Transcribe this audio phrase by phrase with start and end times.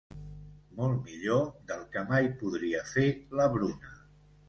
[0.79, 3.09] Molt millor del que mai podria fer
[3.41, 3.97] la Bruna.